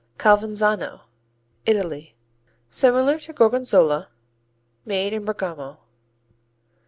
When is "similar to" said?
2.67-3.33